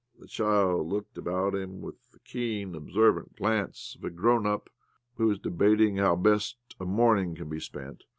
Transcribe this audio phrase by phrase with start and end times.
[0.17, 4.67] The child looked about him with the keen, observant glance of a" grown up"
[5.17, 8.05] who is debating how best a morning can be spent.